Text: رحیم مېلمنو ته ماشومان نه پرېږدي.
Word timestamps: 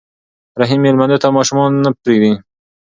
رحیم 0.59 0.79
مېلمنو 0.85 1.17
ته 1.23 1.27
ماشومان 1.37 1.71
نه 1.85 1.89
پرېږدي. 2.01 2.33